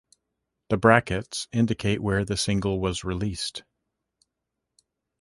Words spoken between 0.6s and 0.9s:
The